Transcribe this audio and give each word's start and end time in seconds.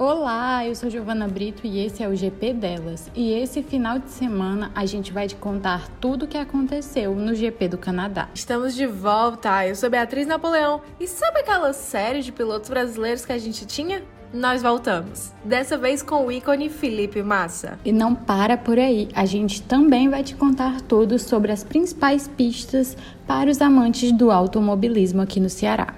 Olá, 0.00 0.66
eu 0.66 0.74
sou 0.74 0.88
Giovana 0.88 1.28
Brito 1.28 1.66
e 1.66 1.84
esse 1.84 2.02
é 2.02 2.08
o 2.08 2.16
GP 2.16 2.54
delas. 2.54 3.10
E 3.14 3.34
esse 3.34 3.62
final 3.62 3.98
de 3.98 4.08
semana 4.08 4.72
a 4.74 4.86
gente 4.86 5.12
vai 5.12 5.28
te 5.28 5.34
contar 5.34 5.90
tudo 6.00 6.24
o 6.24 6.26
que 6.26 6.38
aconteceu 6.38 7.14
no 7.14 7.34
GP 7.34 7.68
do 7.68 7.76
Canadá. 7.76 8.26
Estamos 8.34 8.74
de 8.74 8.86
volta. 8.86 9.66
Eu 9.66 9.76
sou 9.76 9.90
Beatriz 9.90 10.26
Napoleão. 10.26 10.80
E 10.98 11.06
sabe 11.06 11.40
aquela 11.40 11.74
série 11.74 12.22
de 12.22 12.32
pilotos 12.32 12.70
brasileiros 12.70 13.26
que 13.26 13.32
a 13.34 13.36
gente 13.36 13.66
tinha? 13.66 14.02
Nós 14.32 14.62
voltamos. 14.62 15.32
Dessa 15.44 15.76
vez 15.76 16.02
com 16.02 16.24
o 16.24 16.32
ícone 16.32 16.70
Felipe 16.70 17.22
Massa. 17.22 17.78
E 17.84 17.92
não 17.92 18.14
para 18.14 18.56
por 18.56 18.78
aí. 18.78 19.10
A 19.14 19.26
gente 19.26 19.60
também 19.60 20.08
vai 20.08 20.24
te 20.24 20.34
contar 20.34 20.80
tudo 20.80 21.18
sobre 21.18 21.52
as 21.52 21.62
principais 21.62 22.26
pistas 22.26 22.96
para 23.26 23.50
os 23.50 23.60
amantes 23.60 24.12
do 24.12 24.30
automobilismo 24.30 25.20
aqui 25.20 25.38
no 25.38 25.50
Ceará. 25.50 25.96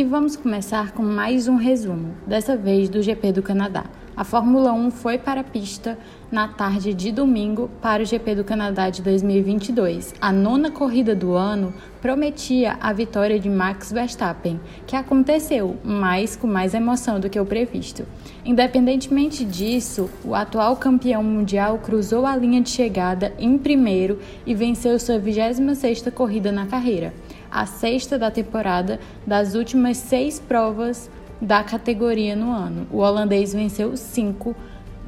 E 0.00 0.04
vamos 0.04 0.34
começar 0.34 0.92
com 0.92 1.02
mais 1.02 1.46
um 1.46 1.56
resumo, 1.56 2.14
dessa 2.26 2.56
vez 2.56 2.88
do 2.88 3.02
GP 3.02 3.32
do 3.32 3.42
Canadá. 3.42 3.84
A 4.16 4.24
Fórmula 4.24 4.72
1 4.72 4.90
foi 4.92 5.18
para 5.18 5.42
a 5.42 5.44
pista 5.44 5.98
na 6.32 6.48
tarde 6.48 6.94
de 6.94 7.12
domingo 7.12 7.70
para 7.82 8.02
o 8.02 8.06
GP 8.06 8.36
do 8.36 8.42
Canadá 8.42 8.88
de 8.88 9.02
2022. 9.02 10.14
A 10.18 10.32
nona 10.32 10.70
corrida 10.70 11.14
do 11.14 11.34
ano 11.34 11.74
prometia 12.00 12.78
a 12.80 12.94
vitória 12.94 13.38
de 13.38 13.50
Max 13.50 13.92
Verstappen, 13.92 14.58
que 14.86 14.96
aconteceu, 14.96 15.76
mas 15.84 16.34
com 16.34 16.46
mais 16.46 16.72
emoção 16.72 17.20
do 17.20 17.28
que 17.28 17.38
o 17.38 17.44
previsto. 17.44 18.06
Independentemente 18.42 19.44
disso, 19.44 20.08
o 20.24 20.34
atual 20.34 20.76
campeão 20.76 21.22
mundial 21.22 21.76
cruzou 21.76 22.24
a 22.24 22.34
linha 22.34 22.62
de 22.62 22.70
chegada 22.70 23.34
em 23.38 23.58
primeiro 23.58 24.18
e 24.46 24.54
venceu 24.54 24.98
sua 24.98 25.20
26ª 25.20 26.10
corrida 26.10 26.50
na 26.50 26.64
carreira 26.64 27.12
a 27.50 27.66
sexta 27.66 28.18
da 28.18 28.30
temporada 28.30 29.00
das 29.26 29.54
últimas 29.54 29.96
seis 29.96 30.38
provas 30.38 31.10
da 31.40 31.64
categoria 31.64 32.36
no 32.36 32.52
ano. 32.52 32.86
O 32.90 32.98
holandês 32.98 33.52
venceu 33.52 33.96
cinco. 33.96 34.54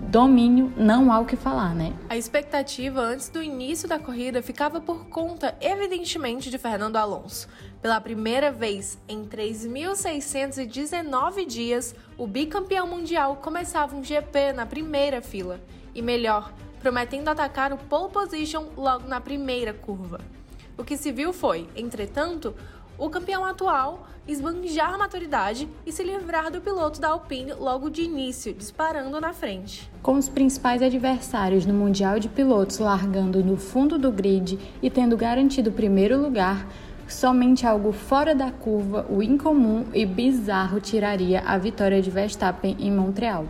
Domínio 0.09 0.73
não 0.77 1.13
há 1.13 1.21
o 1.21 1.25
que 1.25 1.37
falar, 1.37 1.77
né? 1.77 1.93
A 2.09 2.17
expectativa 2.17 3.01
antes 3.01 3.29
do 3.29 3.41
início 3.41 3.89
da 3.89 4.01
corrida 4.01 4.43
ficava 4.43 4.81
por 4.81 5.07
conta, 5.07 5.57
evidentemente, 5.61 6.51
de 6.51 6.59
Fernando 6.59 6.97
Alonso. 6.97 7.47
Pela 7.81 8.01
primeira 8.01 8.51
vez 8.51 8.99
em 9.09 9.25
3.619 9.25 11.47
dias, 11.47 11.95
o 12.19 12.27
bicampeão 12.27 12.89
mundial 12.89 13.37
começava 13.37 13.95
um 13.95 14.03
GP 14.03 14.53
na 14.53 14.67
primeira 14.67 15.23
fila. 15.23 15.61
E 15.95 16.03
melhor, 16.03 16.53
prometendo 16.81 17.29
atacar 17.29 17.73
o 17.73 17.79
pole 17.79 18.11
position 18.11 18.65
logo 18.77 19.07
na 19.07 19.21
primeira 19.21 19.73
curva. 19.73 20.19
O 20.77 20.85
que 20.85 20.97
se 20.97 21.13
viu 21.13 21.33
foi, 21.33 21.69
entretanto, 21.77 22.55
o 22.99 23.11
campeão 23.11 23.45
atual 23.45 24.07
esbanjar 24.27 24.95
a 24.95 24.99
maturidade 24.99 25.69
e 25.85 25.93
se 25.93 26.05
livrar 26.05 26.51
do 26.51 26.61
piloto 26.61 27.01
da 27.01 27.09
Alpine 27.09 27.53
logo 27.55 27.91
de 27.91 28.03
início, 28.03 28.55
disparando 28.55 29.21
na 29.21 29.33
frente. 29.33 29.91
Com 30.03 30.15
os 30.15 30.29
principais 30.29 30.81
adversários 30.81 31.67
no 31.67 31.75
Mundial 31.75 32.19
de 32.19 32.29
Pilotos 32.29 32.79
largando 32.79 33.43
no 33.43 33.57
fundo 33.57 33.99
do 33.99 34.13
grid 34.13 34.59
e 34.81 34.89
tendo 34.89 35.17
garantido 35.17 35.71
o 35.71 35.73
primeiro 35.73 36.21
lugar, 36.21 36.67
somente 37.09 37.67
algo 37.67 37.93
fora 37.93 38.35
da 38.35 38.51
curva, 38.51 39.05
o 39.11 39.23
incomum 39.23 39.85
e 39.93 40.07
bizarro 40.07 40.81
tiraria 40.81 41.41
a 41.41 41.59
vitória 41.59 42.01
de 42.01 42.11
Verstappen 42.11 42.77
em 42.79 42.91
Montreal. 42.93 43.47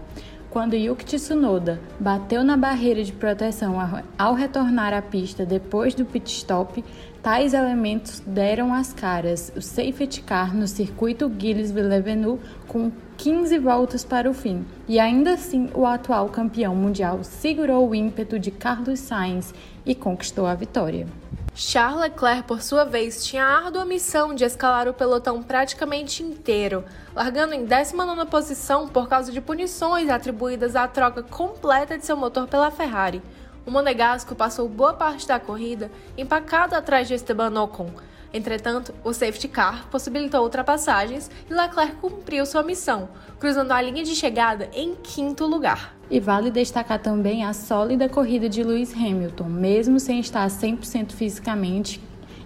Quando 0.52 0.74
Yuki 0.74 1.06
Tsunoda 1.06 1.80
bateu 1.98 2.44
na 2.44 2.58
barreira 2.58 3.02
de 3.02 3.10
proteção 3.10 3.76
ao 4.18 4.34
retornar 4.34 4.92
à 4.92 5.00
pista 5.00 5.46
depois 5.46 5.94
do 5.94 6.04
pit 6.04 6.30
stop, 6.30 6.84
tais 7.22 7.54
elementos 7.54 8.20
deram 8.20 8.74
as 8.74 8.92
caras. 8.92 9.50
O 9.56 9.62
safety 9.62 10.20
car 10.20 10.54
no 10.54 10.68
circuito 10.68 11.32
Gilles-Villeneuve 11.38 12.38
com 12.68 12.92
15 13.16 13.58
voltas 13.60 14.04
para 14.04 14.28
o 14.28 14.34
fim. 14.34 14.62
E 14.86 15.00
ainda 15.00 15.32
assim, 15.32 15.70
o 15.72 15.86
atual 15.86 16.28
campeão 16.28 16.76
mundial 16.76 17.24
segurou 17.24 17.88
o 17.88 17.94
ímpeto 17.94 18.38
de 18.38 18.50
Carlos 18.50 19.00
Sainz 19.00 19.54
e 19.86 19.94
conquistou 19.94 20.44
a 20.44 20.54
vitória. 20.54 21.06
Charles 21.54 22.00
Leclerc, 22.00 22.44
por 22.44 22.62
sua 22.62 22.82
vez, 22.82 23.26
tinha 23.26 23.44
a 23.44 23.64
árdua 23.66 23.84
missão 23.84 24.34
de 24.34 24.42
escalar 24.42 24.88
o 24.88 24.94
pelotão 24.94 25.42
praticamente 25.42 26.22
inteiro, 26.22 26.82
largando 27.14 27.52
em 27.52 27.66
19 27.66 28.24
posição 28.24 28.88
por 28.88 29.06
causa 29.06 29.30
de 29.30 29.38
punições 29.38 30.08
atribuídas 30.08 30.74
à 30.74 30.88
troca 30.88 31.22
completa 31.22 31.98
de 31.98 32.06
seu 32.06 32.16
motor 32.16 32.48
pela 32.48 32.70
Ferrari. 32.70 33.22
O 33.66 33.70
monegasco 33.70 34.34
passou 34.34 34.66
boa 34.66 34.94
parte 34.94 35.28
da 35.28 35.38
corrida 35.38 35.90
empacado 36.16 36.74
atrás 36.74 37.06
de 37.06 37.14
Esteban 37.14 37.62
Ocon, 37.62 37.90
Entretanto, 38.32 38.94
o 39.04 39.12
safety 39.12 39.48
car 39.48 39.88
possibilitou 39.90 40.42
ultrapassagens 40.42 41.30
e 41.50 41.52
Leclerc 41.52 41.96
cumpriu 41.96 42.46
sua 42.46 42.62
missão, 42.62 43.08
cruzando 43.38 43.72
a 43.72 43.82
linha 43.82 44.02
de 44.02 44.14
chegada 44.14 44.70
em 44.72 44.94
quinto 44.94 45.44
lugar. 45.46 45.94
E 46.10 46.18
vale 46.18 46.50
destacar 46.50 46.98
também 46.98 47.44
a 47.44 47.52
sólida 47.52 48.08
corrida 48.08 48.48
de 48.48 48.62
Lewis 48.62 48.94
Hamilton, 48.94 49.44
mesmo 49.44 50.00
sem 50.00 50.20
estar 50.20 50.46
100% 50.48 51.12
fisicamente 51.12 52.00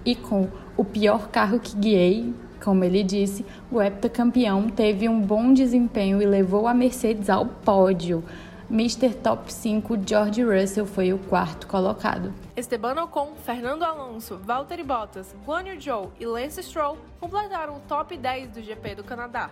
e 0.05 0.15
com 0.15 0.49
o 0.77 0.85
pior 0.85 1.29
carro 1.29 1.59
que 1.59 1.77
guiei, 1.77 2.35
como 2.63 2.85
ele 2.85 3.03
disse, 3.03 3.45
o 3.71 3.81
heptacampeão 3.81 4.69
teve 4.69 5.09
um 5.09 5.21
bom 5.21 5.53
desempenho 5.53 6.21
e 6.21 6.27
levou 6.27 6.67
a 6.67 6.75
Mercedes 6.75 7.31
ao 7.31 7.47
pódio. 7.47 8.25
Mr. 8.69 9.15
Top 9.15 9.53
5 9.53 9.97
George 10.05 10.43
Russell 10.43 10.87
foi 10.87 11.13
o 11.13 11.19
quarto 11.19 11.69
colocado. 11.69 12.35
Esteban 12.57 13.01
Ocon, 13.01 13.35
Fernando 13.45 13.85
Alonso, 13.85 14.39
Valtteri 14.43 14.83
Bottas, 14.83 15.33
Guan 15.47 15.69
Yu 15.69 15.81
Zhou 15.81 16.13
e 16.19 16.27
Lance 16.27 16.61
Stroll 16.65 16.99
completaram 17.21 17.77
o 17.77 17.81
top 17.81 18.17
10 18.17 18.51
do 18.51 18.61
GP 18.61 18.97
do 18.97 19.05
Canadá. 19.05 19.51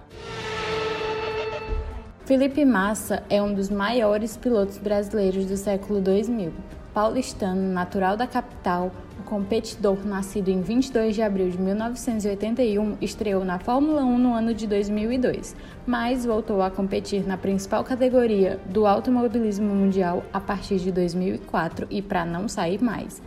Felipe 2.24 2.64
Massa 2.64 3.22
é 3.30 3.40
um 3.40 3.54
dos 3.54 3.70
maiores 3.70 4.36
pilotos 4.36 4.78
brasileiros 4.78 5.46
do 5.46 5.56
século 5.56 6.00
2000. 6.00 6.52
Paulistano, 6.94 7.72
natural 7.72 8.16
da 8.16 8.24
capital, 8.24 8.92
o 9.18 9.24
competidor 9.24 10.06
nascido 10.06 10.48
em 10.48 10.62
22 10.62 11.16
de 11.16 11.22
abril 11.22 11.50
de 11.50 11.58
1981 11.58 12.98
estreou 13.00 13.44
na 13.44 13.58
Fórmula 13.58 14.04
1 14.04 14.16
no 14.16 14.32
ano 14.32 14.54
de 14.54 14.64
2002, 14.64 15.56
mas 15.84 16.24
voltou 16.24 16.62
a 16.62 16.70
competir 16.70 17.26
na 17.26 17.36
principal 17.36 17.82
categoria 17.82 18.60
do 18.66 18.86
automobilismo 18.86 19.74
mundial 19.74 20.22
a 20.32 20.38
partir 20.38 20.78
de 20.78 20.92
2004 20.92 21.88
e 21.90 22.00
para 22.00 22.24
não 22.24 22.46
sair 22.48 22.80
mais. 22.80 23.20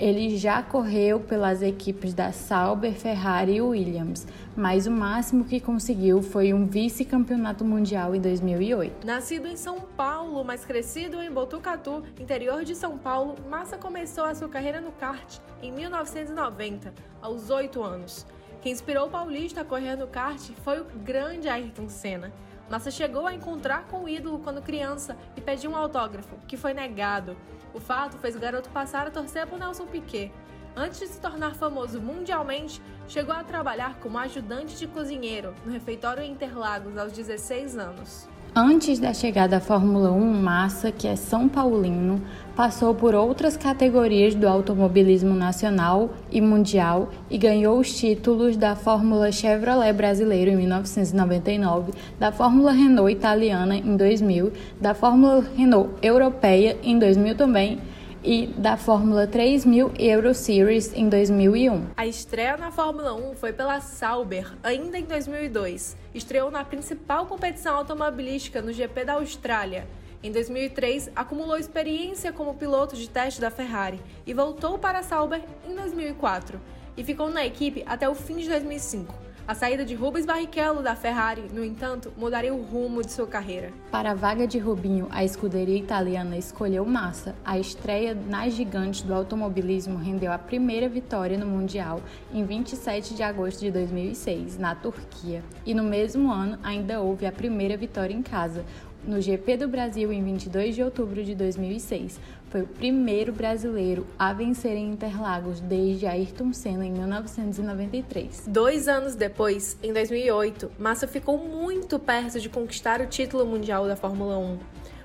Ele 0.00 0.34
já 0.38 0.62
correu 0.62 1.20
pelas 1.20 1.60
equipes 1.60 2.14
da 2.14 2.32
Sauber, 2.32 2.94
Ferrari 2.94 3.56
e 3.56 3.60
Williams, 3.60 4.26
mas 4.56 4.86
o 4.86 4.90
máximo 4.90 5.44
que 5.44 5.60
conseguiu 5.60 6.22
foi 6.22 6.54
um 6.54 6.64
vice-campeonato 6.64 7.66
mundial 7.66 8.14
em 8.14 8.20
2008. 8.20 9.06
Nascido 9.06 9.46
em 9.46 9.58
São 9.58 9.78
Paulo, 9.78 10.42
mas 10.42 10.64
crescido 10.64 11.20
em 11.20 11.30
Botucatu, 11.30 12.02
interior 12.18 12.64
de 12.64 12.74
São 12.74 12.96
Paulo, 12.96 13.34
Massa 13.50 13.76
começou 13.76 14.24
a 14.24 14.34
sua 14.34 14.48
carreira 14.48 14.80
no 14.80 14.90
kart 14.90 15.38
em 15.62 15.70
1990, 15.70 16.94
aos 17.20 17.50
8 17.50 17.82
anos. 17.82 18.26
Quem 18.62 18.72
inspirou 18.72 19.06
o 19.06 19.10
paulista 19.10 19.60
a 19.60 19.64
correr 19.66 19.96
no 19.96 20.06
kart 20.06 20.40
foi 20.64 20.80
o 20.80 20.86
grande 21.04 21.46
Ayrton 21.46 21.90
Senna. 21.90 22.32
Massa 22.70 22.90
chegou 22.90 23.26
a 23.26 23.34
encontrar 23.34 23.86
com 23.88 24.04
o 24.04 24.08
ídolo 24.08 24.38
quando 24.38 24.62
criança 24.62 25.14
e 25.36 25.42
pediu 25.42 25.72
um 25.72 25.76
autógrafo, 25.76 26.36
que 26.48 26.56
foi 26.56 26.72
negado. 26.72 27.36
O 27.72 27.80
fato 27.80 28.18
fez 28.18 28.34
o 28.34 28.40
garoto 28.40 28.68
passar 28.70 29.06
a 29.06 29.10
torcer 29.10 29.46
por 29.46 29.58
Nelson 29.58 29.86
Piquet. 29.86 30.32
Antes 30.76 31.00
de 31.00 31.06
se 31.06 31.20
tornar 31.20 31.54
famoso 31.54 32.00
mundialmente, 32.00 32.80
chegou 33.08 33.34
a 33.34 33.44
trabalhar 33.44 33.98
como 33.98 34.18
ajudante 34.18 34.76
de 34.76 34.86
cozinheiro 34.86 35.54
no 35.64 35.72
refeitório 35.72 36.22
Interlagos 36.22 36.96
aos 36.96 37.12
16 37.12 37.76
anos. 37.76 38.28
Antes 38.54 38.98
da 38.98 39.14
chegada 39.14 39.58
à 39.58 39.60
Fórmula 39.60 40.10
1, 40.10 40.42
Massa, 40.42 40.90
que 40.90 41.06
é 41.06 41.14
São 41.14 41.48
Paulino, 41.48 42.20
passou 42.56 42.92
por 42.92 43.14
outras 43.14 43.56
categorias 43.56 44.34
do 44.34 44.48
automobilismo 44.48 45.34
nacional 45.36 46.10
e 46.32 46.40
mundial 46.40 47.10
e 47.30 47.38
ganhou 47.38 47.78
os 47.78 47.94
títulos 47.94 48.56
da 48.56 48.74
Fórmula 48.74 49.30
Chevrolet 49.30 49.92
brasileiro 49.92 50.50
em 50.50 50.56
1999, 50.56 51.92
da 52.18 52.32
Fórmula 52.32 52.72
Renault 52.72 53.12
italiana 53.12 53.76
em 53.76 53.96
2000, 53.96 54.52
da 54.80 54.94
Fórmula 54.94 55.44
Renault 55.56 55.90
europeia 56.02 56.76
em 56.82 56.98
2000 56.98 57.36
também 57.36 57.78
e 58.22 58.46
da 58.46 58.76
Fórmula 58.76 59.26
3000 59.26 59.92
Euro 59.98 60.34
Series 60.34 60.92
em 60.94 61.08
2001. 61.08 61.86
A 61.96 62.06
estreia 62.06 62.56
na 62.56 62.70
Fórmula 62.70 63.14
1 63.14 63.34
foi 63.34 63.52
pela 63.52 63.80
Sauber, 63.80 64.52
ainda 64.62 64.98
em 64.98 65.04
2002. 65.04 65.96
Estreou 66.14 66.50
na 66.50 66.64
principal 66.64 67.26
competição 67.26 67.76
automobilística 67.76 68.60
no 68.60 68.72
GP 68.72 69.04
da 69.04 69.14
Austrália. 69.14 69.86
Em 70.22 70.30
2003, 70.30 71.10
acumulou 71.16 71.56
experiência 71.56 72.32
como 72.32 72.54
piloto 72.54 72.94
de 72.94 73.08
teste 73.08 73.40
da 73.40 73.50
Ferrari 73.50 74.00
e 74.26 74.34
voltou 74.34 74.78
para 74.78 74.98
a 74.98 75.02
Sauber 75.02 75.40
em 75.66 75.74
2004 75.74 76.60
e 76.96 77.02
ficou 77.02 77.30
na 77.30 77.46
equipe 77.46 77.82
até 77.86 78.08
o 78.08 78.14
fim 78.14 78.36
de 78.36 78.48
2005 78.48 79.29
A 79.50 79.54
saída 79.56 79.84
de 79.84 79.96
Rubens 79.96 80.24
Barrichello 80.24 80.80
da 80.80 80.94
Ferrari, 80.94 81.42
no 81.52 81.64
entanto, 81.64 82.12
mudaria 82.16 82.54
o 82.54 82.62
rumo 82.62 83.02
de 83.02 83.10
sua 83.10 83.26
carreira. 83.26 83.72
Para 83.90 84.12
a 84.12 84.14
vaga 84.14 84.46
de 84.46 84.60
Rubinho, 84.60 85.08
a 85.10 85.24
escuderia 85.24 85.76
italiana 85.76 86.36
escolheu 86.36 86.86
Massa. 86.86 87.34
A 87.44 87.58
estreia 87.58 88.14
nas 88.14 88.52
gigantes 88.52 89.02
do 89.02 89.12
automobilismo 89.12 89.98
rendeu 89.98 90.30
a 90.30 90.38
primeira 90.38 90.88
vitória 90.88 91.36
no 91.36 91.46
Mundial 91.46 92.00
em 92.32 92.44
27 92.44 93.12
de 93.12 93.24
agosto 93.24 93.58
de 93.58 93.72
2006, 93.72 94.56
na 94.56 94.76
Turquia. 94.76 95.42
E 95.66 95.74
no 95.74 95.82
mesmo 95.82 96.30
ano 96.30 96.56
ainda 96.62 97.00
houve 97.00 97.26
a 97.26 97.32
primeira 97.32 97.76
vitória 97.76 98.14
em 98.14 98.22
casa, 98.22 98.64
no 99.04 99.20
GP 99.20 99.56
do 99.56 99.68
Brasil 99.68 100.12
em 100.12 100.22
22 100.22 100.74
de 100.74 100.82
outubro 100.82 101.22
de 101.22 101.34
2006. 101.34 102.20
Foi 102.50 102.62
o 102.62 102.66
primeiro 102.66 103.32
brasileiro 103.32 104.06
a 104.18 104.32
vencer 104.32 104.76
em 104.76 104.90
Interlagos 104.90 105.60
desde 105.60 106.06
Ayrton 106.06 106.52
Senna 106.52 106.84
em 106.84 106.92
1993. 106.92 108.44
Dois 108.46 108.88
anos 108.88 109.14
depois, 109.14 109.78
em 109.82 109.92
2008, 109.92 110.70
Massa 110.78 111.06
ficou 111.06 111.38
muito 111.38 111.98
perto 111.98 112.40
de 112.40 112.48
conquistar 112.48 113.00
o 113.00 113.06
título 113.06 113.46
mundial 113.46 113.86
da 113.86 113.96
Fórmula 113.96 114.36
1. 114.38 114.58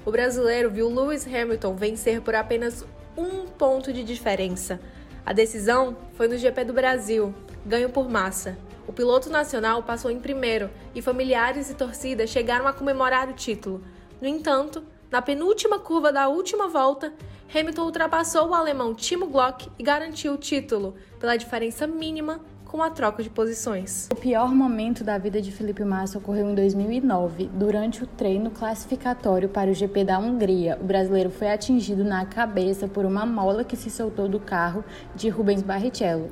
O 0.05 0.11
brasileiro 0.11 0.69
viu 0.69 0.89
Lewis 0.89 1.25
Hamilton 1.25 1.75
vencer 1.75 2.21
por 2.21 2.35
apenas 2.35 2.85
um 3.17 3.45
ponto 3.45 3.93
de 3.93 4.03
diferença. 4.03 4.79
A 5.25 5.33
decisão 5.33 5.97
foi 6.13 6.27
no 6.27 6.37
GP 6.37 6.65
do 6.65 6.73
Brasil, 6.73 7.33
ganho 7.65 7.89
por 7.89 8.07
Massa. 8.09 8.57
O 8.87 8.93
piloto 8.93 9.29
nacional 9.29 9.83
passou 9.83 10.11
em 10.11 10.19
primeiro 10.19 10.69
e 10.93 11.01
familiares 11.01 11.69
e 11.69 11.73
torcida 11.73 12.27
chegaram 12.27 12.67
a 12.67 12.73
comemorar 12.73 13.29
o 13.29 13.33
título. 13.33 13.83
No 14.21 14.27
entanto, 14.27 14.83
na 15.11 15.21
penúltima 15.21 15.79
curva 15.79 16.11
da 16.11 16.27
última 16.27 16.67
volta, 16.67 17.13
Hamilton 17.53 17.83
ultrapassou 17.83 18.49
o 18.49 18.53
alemão 18.53 18.93
Timo 18.93 19.27
Glock 19.27 19.69
e 19.79 19.83
garantiu 19.83 20.33
o 20.33 20.37
título 20.37 20.95
pela 21.19 21.37
diferença 21.37 21.87
mínima 21.87 22.41
com 22.65 22.83
a 22.83 22.89
troca 22.89 23.23
de 23.23 23.29
posições. 23.29 24.09
O 24.11 24.15
pior 24.15 24.53
momento 24.53 25.03
da 25.03 25.17
vida 25.17 25.41
de 25.41 25.51
Felipe 25.51 25.85
Massa 25.85 26.17
ocorreu 26.17 26.49
em 26.49 26.55
2009, 26.55 27.49
durante 27.53 28.03
o 28.03 28.07
treino 28.07 28.51
classificatório 28.51 29.47
para 29.47 29.71
o 29.71 29.73
GP 29.73 30.03
da 30.03 30.19
Hungria. 30.19 30.77
O 30.81 30.83
brasileiro 30.83 31.29
foi 31.29 31.49
atingido 31.49 32.03
na 32.03 32.25
cabeça 32.25 32.87
por 32.87 33.05
uma 33.05 33.25
mola 33.25 33.63
que 33.63 33.77
se 33.77 33.89
soltou 33.89 34.27
do 34.27 34.39
carro 34.39 34.83
de 35.15 35.29
Rubens 35.29 35.61
Barrichello. 35.61 36.29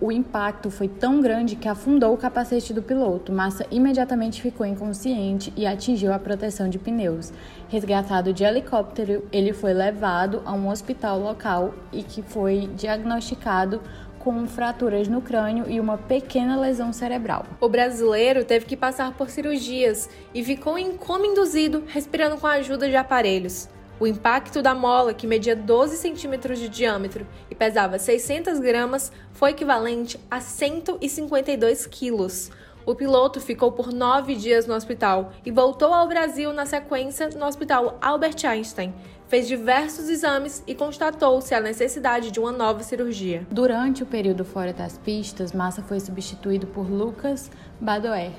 O 0.00 0.10
impacto 0.10 0.70
foi 0.70 0.88
tão 0.88 1.20
grande 1.20 1.56
que 1.56 1.68
afundou 1.68 2.14
o 2.14 2.16
capacete 2.16 2.72
do 2.72 2.82
piloto. 2.82 3.30
Massa 3.30 3.66
imediatamente 3.70 4.40
ficou 4.40 4.64
inconsciente 4.64 5.52
e 5.54 5.66
atingiu 5.66 6.10
a 6.10 6.18
proteção 6.18 6.70
de 6.70 6.78
pneus. 6.78 7.30
Resgatado 7.68 8.32
de 8.32 8.42
helicóptero, 8.42 9.28
ele 9.30 9.52
foi 9.52 9.74
levado 9.74 10.40
a 10.46 10.54
um 10.54 10.70
hospital 10.70 11.20
local 11.20 11.74
e 11.92 12.02
que 12.02 12.22
foi 12.22 12.70
diagnosticado 12.74 13.82
com 14.18 14.46
fraturas 14.46 15.06
no 15.06 15.20
crânio 15.20 15.66
e 15.68 15.78
uma 15.78 15.98
pequena 15.98 16.58
lesão 16.58 16.94
cerebral. 16.94 17.44
O 17.60 17.68
brasileiro 17.68 18.42
teve 18.42 18.64
que 18.64 18.78
passar 18.78 19.12
por 19.12 19.28
cirurgias 19.28 20.08
e 20.34 20.42
ficou 20.42 20.78
em 20.78 20.96
coma 20.96 21.26
induzido, 21.26 21.84
respirando 21.86 22.38
com 22.38 22.46
a 22.46 22.52
ajuda 22.52 22.88
de 22.88 22.96
aparelhos. 22.96 23.68
O 24.00 24.06
impacto 24.06 24.62
da 24.62 24.74
mola, 24.74 25.12
que 25.12 25.26
media 25.26 25.54
12 25.54 25.98
centímetros 25.98 26.58
de 26.58 26.70
diâmetro 26.70 27.26
e 27.50 27.54
pesava 27.54 27.98
600 27.98 28.58
gramas, 28.58 29.12
foi 29.30 29.50
equivalente 29.50 30.18
a 30.30 30.40
152 30.40 31.86
quilos. 31.86 32.50
O 32.86 32.94
piloto 32.94 33.42
ficou 33.42 33.70
por 33.72 33.92
nove 33.92 34.34
dias 34.34 34.66
no 34.66 34.74
hospital 34.74 35.34
e 35.44 35.50
voltou 35.50 35.92
ao 35.92 36.08
Brasil 36.08 36.50
na 36.50 36.64
sequência 36.64 37.28
no 37.28 37.44
Hospital 37.44 37.98
Albert 38.00 38.42
Einstein. 38.46 38.94
Fez 39.28 39.46
diversos 39.46 40.08
exames 40.08 40.64
e 40.66 40.74
constatou-se 40.74 41.54
a 41.54 41.60
necessidade 41.60 42.30
de 42.30 42.40
uma 42.40 42.50
nova 42.50 42.82
cirurgia. 42.82 43.46
Durante 43.50 44.02
o 44.02 44.06
período 44.06 44.46
fora 44.46 44.72
das 44.72 44.96
pistas, 44.96 45.52
Massa 45.52 45.82
foi 45.82 46.00
substituído 46.00 46.66
por 46.66 46.90
Lucas 46.90 47.50
Badoer 47.78 48.32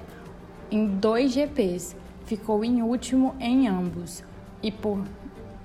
em 0.71 0.87
dois 0.87 1.31
GPs. 1.31 1.95
Ficou 2.25 2.65
em 2.65 2.81
último 2.81 3.35
em 3.39 3.67
ambos 3.67 4.23
e 4.63 4.71
por 4.71 5.03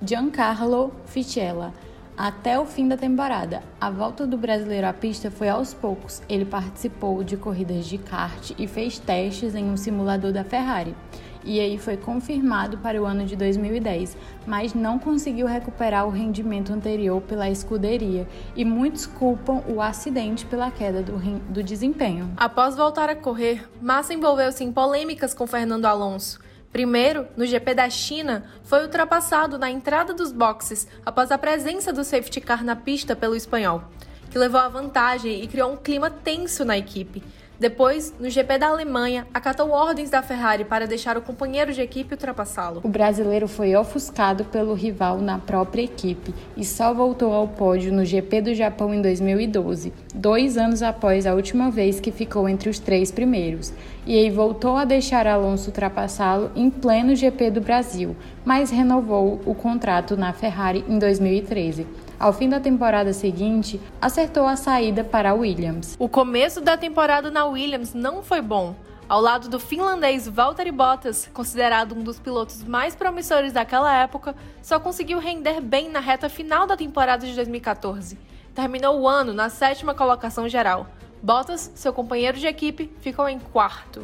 Giancarlo 0.01 0.93
Ficella 1.05 1.73
até 2.15 2.59
o 2.59 2.65
fim 2.65 2.87
da 2.87 2.97
temporada. 2.97 3.61
A 3.79 3.91
volta 3.91 4.25
do 4.25 4.37
brasileiro 4.37 4.87
à 4.87 4.93
pista 4.93 5.29
foi 5.29 5.49
aos 5.49 5.73
poucos. 5.73 6.21
Ele 6.27 6.45
participou 6.45 7.23
de 7.23 7.37
corridas 7.37 7.85
de 7.85 7.97
kart 7.97 8.51
e 8.57 8.67
fez 8.67 8.97
testes 8.97 9.53
em 9.53 9.69
um 9.69 9.77
simulador 9.77 10.31
da 10.31 10.43
Ferrari. 10.43 10.95
E 11.43 11.59
aí 11.59 11.77
foi 11.77 11.95
confirmado 11.95 12.77
para 12.79 13.01
o 13.01 13.05
ano 13.05 13.25
de 13.25 13.35
2010, 13.35 14.17
mas 14.45 14.73
não 14.73 14.99
conseguiu 14.99 15.47
recuperar 15.47 16.05
o 16.05 16.09
rendimento 16.09 16.73
anterior 16.73 17.21
pela 17.21 17.49
escuderia 17.49 18.27
e 18.55 18.65
muitos 18.65 19.05
culpam 19.05 19.63
o 19.67 19.81
acidente 19.81 20.45
pela 20.45 20.69
queda 20.69 21.01
do, 21.01 21.17
do 21.49 21.63
desempenho. 21.63 22.31
Após 22.35 22.75
voltar 22.75 23.09
a 23.09 23.15
correr, 23.15 23.63
Massa 23.81 24.13
envolveu-se 24.13 24.63
em 24.63 24.73
polêmicas 24.73 25.33
com 25.33 25.47
Fernando 25.47 25.85
Alonso. 25.85 26.39
Primeiro, 26.71 27.27
no 27.35 27.45
GP 27.45 27.73
da 27.73 27.89
China, 27.89 28.43
foi 28.63 28.83
ultrapassado 28.83 29.57
na 29.57 29.71
entrada 29.71 30.13
dos 30.13 30.31
boxes 30.31 30.87
após 31.05 31.31
a 31.31 31.37
presença 31.37 31.93
do 31.93 32.03
safety 32.03 32.41
car 32.41 32.63
na 32.63 32.75
pista 32.75 33.15
pelo 33.15 33.35
espanhol, 33.35 33.83
que 34.29 34.37
levou 34.37 34.59
a 34.59 34.67
vantagem 34.67 35.43
e 35.43 35.47
criou 35.47 35.71
um 35.71 35.77
clima 35.77 36.09
tenso 36.09 36.65
na 36.65 36.77
equipe. 36.77 37.23
Depois, 37.59 38.13
no 38.19 38.29
GP 38.29 38.59
da 38.59 38.67
Alemanha, 38.67 39.25
acatou 39.33 39.71
ordens 39.71 40.11
da 40.11 40.21
Ferrari 40.21 40.63
para 40.63 40.85
deixar 40.85 41.17
o 41.17 41.23
companheiro 41.23 41.73
de 41.73 41.81
equipe 41.81 42.13
ultrapassá-lo. 42.13 42.81
O 42.83 42.87
brasileiro 42.87 43.47
foi 43.47 43.75
ofuscado 43.75 44.45
pelo 44.45 44.75
rival 44.75 45.17
na 45.17 45.39
própria 45.39 45.81
equipe 45.81 46.35
e 46.55 46.63
só 46.63 46.93
voltou 46.93 47.33
ao 47.33 47.47
pódio 47.47 47.91
no 47.91 48.05
GP 48.05 48.41
do 48.41 48.53
Japão 48.53 48.93
em 48.93 49.01
2012, 49.01 49.91
dois 50.13 50.55
anos 50.55 50.83
após 50.83 51.25
a 51.25 51.33
última 51.33 51.71
vez 51.71 51.99
que 51.99 52.11
ficou 52.11 52.47
entre 52.47 52.69
os 52.69 52.77
três 52.77 53.11
primeiros. 53.11 53.73
E 54.05 54.15
aí 54.15 54.29
voltou 54.29 54.77
a 54.77 54.85
deixar 54.85 55.25
Alonso 55.25 55.69
ultrapassá-lo 55.69 56.51
em 56.55 56.69
pleno 56.69 57.15
GP 57.15 57.49
do 57.49 57.59
Brasil, 57.59 58.15
mas 58.45 58.69
renovou 58.69 59.41
o 59.45 59.55
contrato 59.55 60.15
na 60.15 60.31
Ferrari 60.31 60.85
em 60.87 60.99
2013. 60.99 61.87
Ao 62.19 62.33
fim 62.33 62.49
da 62.49 62.59
temporada 62.59 63.13
seguinte, 63.13 63.79
acertou 64.01 64.47
a 64.47 64.55
saída 64.55 65.03
para 65.03 65.29
a 65.29 65.33
Williams. 65.35 65.95
O 65.99 66.09
começo 66.09 66.59
da 66.59 66.75
temporada 66.75 67.29
na 67.29 67.45
Williams 67.45 67.93
não 67.93 68.23
foi 68.23 68.41
bom. 68.41 68.75
Ao 69.07 69.21
lado 69.21 69.47
do 69.47 69.59
finlandês 69.59 70.27
Valtteri 70.27 70.71
Bottas, 70.71 71.29
considerado 71.31 71.95
um 71.95 72.01
dos 72.01 72.19
pilotos 72.19 72.63
mais 72.63 72.95
promissores 72.95 73.53
daquela 73.53 73.95
época, 73.95 74.35
só 74.63 74.79
conseguiu 74.79 75.19
render 75.19 75.61
bem 75.61 75.89
na 75.89 75.99
reta 75.99 76.27
final 76.27 76.65
da 76.65 76.75
temporada 76.75 77.25
de 77.25 77.33
2014. 77.35 78.17
Terminou 78.55 78.99
o 78.99 79.07
ano 79.07 79.31
na 79.31 79.49
sétima 79.49 79.93
colocação 79.93 80.49
geral. 80.49 80.87
Bottas, 81.21 81.71
seu 81.75 81.93
companheiro 81.93 82.37
de 82.39 82.47
equipe, 82.47 82.91
ficou 82.99 83.29
em 83.29 83.37
quarto. 83.37 84.03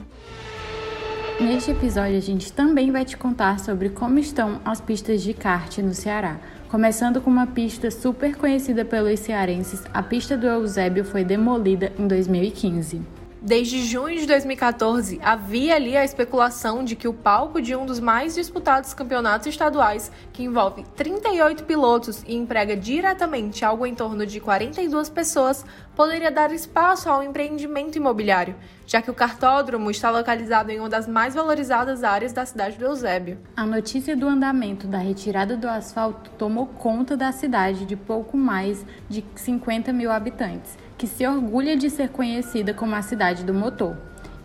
Neste 1.39 1.71
episódio, 1.71 2.15
a 2.15 2.21
gente 2.21 2.53
também 2.53 2.91
vai 2.91 3.03
te 3.03 3.17
contar 3.17 3.59
sobre 3.59 3.89
como 3.89 4.19
estão 4.19 4.61
as 4.63 4.79
pistas 4.79 5.23
de 5.23 5.33
kart 5.33 5.79
no 5.79 5.93
Ceará. 5.93 6.37
Começando 6.73 7.21
com 7.21 7.29
uma 7.29 7.45
pista 7.45 7.91
super 7.91 8.35
conhecida 8.35 8.83
pelos 8.83 9.19
cearenses, 9.19 9.83
a 9.93 10.01
pista 10.01 10.35
do 10.35 10.47
Eusébio 10.47 11.05
foi 11.05 11.23
demolida 11.23 11.93
em 11.99 12.07
2015. 12.07 12.99
Desde 13.45 13.83
junho 13.83 14.17
de 14.17 14.25
2014, 14.25 15.19
havia 15.21 15.75
ali 15.75 15.97
a 15.97 16.05
especulação 16.05 16.81
de 16.81 16.95
que 16.95 17.09
o 17.09 17.13
palco 17.13 17.61
de 17.61 17.75
um 17.75 17.85
dos 17.85 17.99
mais 17.99 18.35
disputados 18.35 18.93
campeonatos 18.93 19.47
estaduais, 19.47 20.09
que 20.31 20.43
envolve 20.43 20.85
38 20.95 21.65
pilotos 21.65 22.23
e 22.25 22.37
emprega 22.37 22.73
diretamente 22.77 23.65
algo 23.65 23.85
em 23.85 23.93
torno 23.93 24.25
de 24.25 24.39
42 24.39 25.09
pessoas, 25.09 25.65
poderia 25.93 26.31
dar 26.31 26.53
espaço 26.53 27.09
ao 27.09 27.21
empreendimento 27.21 27.97
imobiliário, 27.97 28.55
já 28.87 29.01
que 29.01 29.11
o 29.11 29.13
cartódromo 29.13 29.91
está 29.91 30.09
localizado 30.09 30.71
em 30.71 30.79
uma 30.79 30.87
das 30.87 31.05
mais 31.05 31.35
valorizadas 31.35 32.01
áreas 32.01 32.31
da 32.31 32.45
cidade 32.45 32.77
do 32.77 32.85
Eusébio. 32.85 33.39
A 33.57 33.65
notícia 33.65 34.15
do 34.15 34.25
andamento 34.25 34.87
da 34.87 34.99
retirada 34.99 35.57
do 35.57 35.67
asfalto 35.67 36.31
tomou 36.37 36.65
conta 36.65 37.17
da 37.17 37.33
cidade 37.33 37.85
de 37.85 37.97
pouco 37.97 38.37
mais 38.37 38.85
de 39.09 39.21
50 39.35 39.91
mil 39.91 40.09
habitantes, 40.09 40.77
que 40.97 41.07
se 41.07 41.25
orgulha 41.27 41.75
de 41.75 41.89
ser 41.89 42.09
conhecida 42.09 42.73
como 42.73 42.95
a 42.95 43.01
cidade 43.01 43.43
do 43.43 43.53
motor, 43.53 43.97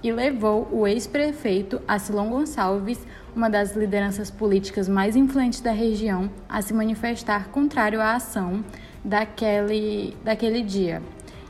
e 0.02 0.12
levou 0.12 0.68
o 0.70 0.86
ex-prefeito 0.86 1.80
Acilon 1.86 2.30
Gonçalves, 2.30 3.04
uma 3.34 3.50
das 3.50 3.74
lideranças 3.74 4.30
políticas 4.30 4.88
mais 4.88 5.16
influentes 5.16 5.60
da 5.60 5.72
região, 5.72 6.30
a 6.48 6.62
se 6.62 6.72
manifestar 6.72 7.48
contrário 7.48 8.00
à 8.00 8.14
ação 8.14 8.64
daquele, 9.04 10.16
daquele 10.24 10.62
dia. 10.62 11.02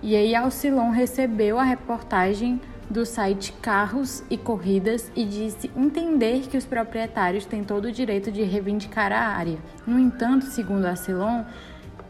E 0.02 0.14
aí 0.14 0.34
Alcilon 0.34 0.90
recebeu 0.90 1.58
a 1.58 1.64
reportagem 1.64 2.60
do 2.88 3.04
site 3.04 3.52
Carros 3.60 4.22
e 4.30 4.38
Corridas 4.38 5.12
e 5.14 5.24
disse 5.24 5.70
entender 5.76 6.42
que 6.48 6.56
os 6.56 6.64
proprietários 6.64 7.44
têm 7.44 7.62
todo 7.62 7.86
o 7.86 7.92
direito 7.92 8.32
de 8.32 8.42
reivindicar 8.42 9.12
a 9.12 9.20
área. 9.20 9.58
No 9.86 9.98
entanto, 9.98 10.46
segundo 10.46 10.86
Alcilon, 10.86 11.44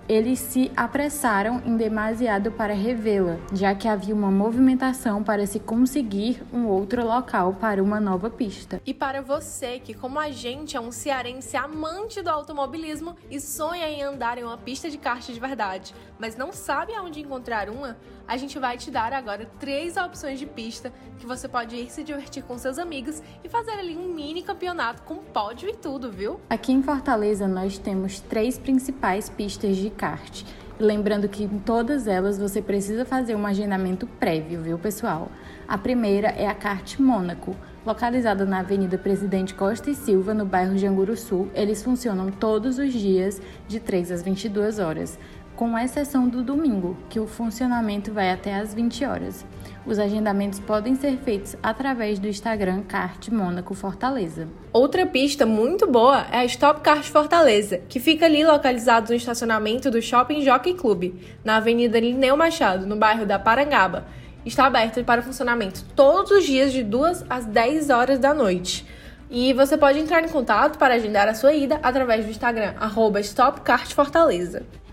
eles 0.08 0.38
se 0.38 0.72
apressaram 0.74 1.60
em 1.66 1.76
demasiado 1.76 2.50
para 2.50 2.72
revê-la, 2.72 3.36
já 3.52 3.74
que 3.74 3.86
havia 3.86 4.14
uma 4.14 4.30
movimentação 4.30 5.22
para 5.22 5.46
se 5.46 5.60
conseguir 5.60 6.42
um 6.52 6.66
outro 6.66 7.04
local 7.04 7.54
para 7.60 7.82
uma 7.82 8.00
nova 8.00 8.30
pista. 8.30 8.80
E 8.86 8.94
para 8.94 9.20
você 9.20 9.78
que, 9.78 9.92
como 9.92 10.18
a 10.18 10.30
gente, 10.30 10.76
é 10.76 10.80
um 10.80 10.90
cearense 10.90 11.56
amante 11.56 12.22
do 12.22 12.30
automobilismo 12.30 13.16
e 13.30 13.38
sonha 13.38 13.88
em 13.88 14.02
andar 14.02 14.38
em 14.38 14.44
uma 14.44 14.56
pista 14.56 14.88
de 14.88 14.96
kart 14.96 15.26
de 15.26 15.38
verdade, 15.38 15.94
mas 16.18 16.36
não 16.36 16.52
sabe 16.52 16.94
aonde 16.94 17.20
encontrar 17.20 17.68
uma, 17.68 17.96
a 18.26 18.36
gente 18.36 18.58
vai 18.58 18.76
te 18.76 18.90
dar 18.90 19.12
agora 19.12 19.48
três 19.58 19.96
opções 19.96 20.38
de 20.38 20.46
pista 20.46 20.92
que 21.18 21.26
você 21.26 21.48
pode 21.48 21.76
ir 21.76 21.90
se 21.90 22.02
divertir 22.02 22.42
com 22.42 22.58
seus 22.58 22.78
amigos 22.78 23.22
e 23.42 23.48
fazer 23.48 23.72
ali 23.72 23.96
um 23.96 24.12
mini 24.12 24.42
campeonato 24.42 25.02
com 25.02 25.16
pódio 25.16 25.68
e 25.68 25.74
tudo, 25.74 26.10
viu? 26.10 26.40
Aqui 26.50 26.72
em 26.72 26.82
Fortaleza 26.82 27.46
nós 27.46 27.78
temos 27.78 28.20
três 28.20 28.58
principais 28.58 29.28
pistas 29.28 29.76
de 29.76 29.90
kart. 29.90 30.44
Lembrando 30.80 31.28
que 31.28 31.42
em 31.42 31.58
todas 31.58 32.06
elas 32.06 32.38
você 32.38 32.62
precisa 32.62 33.04
fazer 33.04 33.34
um 33.34 33.44
agendamento 33.44 34.06
prévio, 34.06 34.62
viu, 34.62 34.78
pessoal? 34.78 35.28
A 35.66 35.76
primeira 35.76 36.28
é 36.28 36.46
a 36.46 36.54
Kart 36.54 37.00
Mônaco, 37.00 37.56
localizada 37.84 38.46
na 38.46 38.60
Avenida 38.60 38.96
Presidente 38.96 39.54
Costa 39.54 39.90
e 39.90 39.94
Silva, 39.94 40.32
no 40.32 40.46
bairro 40.46 40.76
de 40.76 40.86
Anguru 40.86 41.16
Sul. 41.16 41.50
Eles 41.52 41.82
funcionam 41.82 42.30
todos 42.30 42.78
os 42.78 42.92
dias 42.92 43.42
de 43.66 43.80
3 43.80 44.12
às 44.12 44.22
22 44.22 44.78
horas 44.78 45.18
com 45.58 45.76
exceção 45.76 46.28
do 46.28 46.40
domingo, 46.40 46.96
que 47.10 47.18
o 47.18 47.26
funcionamento 47.26 48.12
vai 48.12 48.30
até 48.30 48.54
às 48.54 48.72
20 48.72 49.04
horas. 49.04 49.44
Os 49.84 49.98
agendamentos 49.98 50.60
podem 50.60 50.94
ser 50.94 51.16
feitos 51.16 51.56
através 51.60 52.20
do 52.20 52.28
Instagram 52.28 52.82
Kart 52.82 53.28
Mônaco 53.30 53.74
Fortaleza. 53.74 54.46
Outra 54.72 55.04
pista 55.04 55.44
muito 55.44 55.84
boa 55.84 56.24
é 56.30 56.38
a 56.38 56.44
Stop 56.44 56.80
Kart 56.82 57.02
Fortaleza, 57.08 57.78
que 57.88 57.98
fica 57.98 58.26
ali 58.26 58.44
localizado 58.44 59.08
no 59.08 59.16
estacionamento 59.16 59.90
do 59.90 60.00
Shopping 60.00 60.42
Jockey 60.42 60.74
Club, 60.74 61.14
na 61.42 61.56
Avenida 61.56 61.98
Lineu 61.98 62.36
Machado, 62.36 62.86
no 62.86 62.94
bairro 62.94 63.26
da 63.26 63.36
Parangaba. 63.36 64.06
Está 64.46 64.66
aberto 64.66 65.02
para 65.02 65.22
funcionamento 65.22 65.84
todos 65.96 66.30
os 66.30 66.44
dias 66.44 66.72
de 66.72 66.84
2 66.84 67.24
às 67.28 67.44
10 67.44 67.90
horas 67.90 68.20
da 68.20 68.32
noite. 68.32 68.86
E 69.28 69.52
você 69.52 69.76
pode 69.76 69.98
entrar 69.98 70.22
em 70.22 70.28
contato 70.28 70.78
para 70.78 70.94
agendar 70.94 71.26
a 71.26 71.34
sua 71.34 71.52
ida 71.52 71.80
através 71.82 72.24
do 72.24 72.30
Instagram, 72.30 72.74
arroba. 72.78 73.20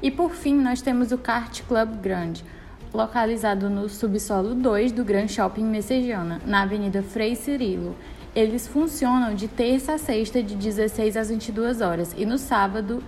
E 0.06 0.12
por 0.12 0.36
fim, 0.36 0.54
nós 0.62 0.84
temos 0.84 1.12
o 1.12 1.18
Kart 1.18 1.64
Club 1.64 1.96
Grande, 2.00 2.46
localizado 2.94 3.72
no 3.72 3.90
subsolo 3.90 4.54
2 4.54 4.92
do 4.92 5.04
Grand 5.04 5.28
Shopping 5.28 5.66
Messejana, 5.66 6.40
na 6.46 6.62
Avenida 6.62 7.02
Frei 7.02 7.36
Cirilo. 7.36 7.96
Eles 8.36 8.68
funcionam 8.68 9.34
de 9.34 9.48
terça 9.48 9.94
a 9.94 9.98
sexta, 9.98 10.44
de 10.44 10.56
16 10.56 11.18
às 11.18 11.30
22 11.30 11.82
horas, 11.82 12.14
e 12.16 12.24
no 12.24 12.38
sábado 12.38 13.04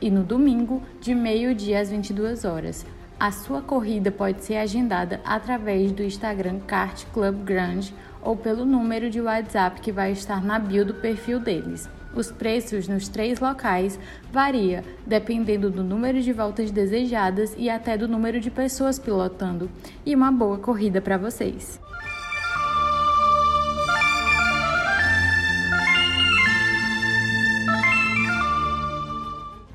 e 0.00 0.08
no 0.08 0.22
domingo, 0.22 0.80
de 1.00 1.16
meio-dia 1.16 1.80
às 1.80 1.90
22 1.90 2.44
horas. 2.44 2.86
A 3.18 3.32
sua 3.32 3.60
corrida 3.60 4.12
pode 4.12 4.44
ser 4.44 4.58
agendada 4.58 5.20
através 5.24 5.90
do 5.90 6.04
Instagram 6.04 6.60
Kart 6.60 7.06
Club 7.12 7.42
Grande 7.42 7.92
ou 8.22 8.36
pelo 8.36 8.64
número 8.64 9.10
de 9.10 9.20
WhatsApp 9.20 9.80
que 9.80 9.90
vai 9.90 10.12
estar 10.12 10.44
na 10.44 10.60
bio 10.60 10.84
do 10.84 10.94
perfil 10.94 11.40
deles. 11.40 11.88
Os 12.14 12.30
preços 12.30 12.88
nos 12.88 13.08
três 13.08 13.40
locais 13.40 13.98
varia 14.32 14.84
dependendo 15.06 15.70
do 15.70 15.82
número 15.82 16.20
de 16.20 16.32
voltas 16.32 16.70
desejadas 16.70 17.54
e 17.56 17.70
até 17.70 17.96
do 17.96 18.08
número 18.08 18.40
de 18.40 18.50
pessoas 18.50 18.98
pilotando. 18.98 19.70
E 20.04 20.14
uma 20.14 20.32
boa 20.32 20.58
corrida 20.58 21.00
para 21.00 21.16
vocês! 21.16 21.89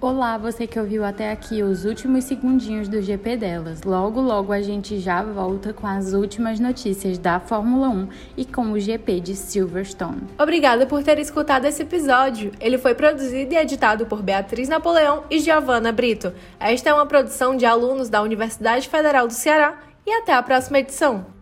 Olá, 0.08 0.38
você 0.38 0.68
que 0.68 0.80
ouviu 0.80 1.04
até 1.04 1.32
aqui 1.32 1.64
os 1.64 1.84
últimos 1.84 2.26
segundinhos 2.26 2.88
do 2.88 3.02
GP 3.02 3.38
delas. 3.38 3.82
Logo, 3.82 4.22
logo 4.22 4.54
a 4.54 4.62
gente 4.62 5.00
já 5.00 5.24
volta 5.24 5.74
com 5.74 5.88
as 5.88 6.14
últimas 6.14 6.60
notícias 6.60 7.18
da 7.18 7.40
Fórmula 7.40 7.90
1 7.90 8.10
e 8.38 8.46
com 8.46 8.72
o 8.72 8.80
GP 8.80 9.20
de 9.20 9.36
Silverstone. 9.36 10.22
Obrigada 10.38 10.86
por 10.86 11.02
ter 11.02 11.18
escutado 11.18 11.66
esse 11.66 11.82
episódio. 11.82 12.52
Ele 12.60 12.78
foi 12.78 12.94
produzido 12.94 13.56
e 13.56 13.58
editado 13.58 14.06
por 14.06 14.22
Beatriz 14.22 14.70
Napoleão 14.70 15.24
e 15.28 15.40
Giovanna 15.40 15.92
Brito. 15.92 16.32
Esta 16.60 16.92
é 16.92 16.94
uma 16.94 17.08
produção 17.08 17.58
de 17.58 17.66
alunos 17.66 18.08
da 18.08 18.22
Universidade 18.22 18.88
Federal 18.88 19.26
do 19.26 19.34
Ceará 19.34 19.80
e 20.06 20.12
até 20.12 20.36
a 20.36 20.44
próxima 20.44 20.78
edição. 20.78 21.35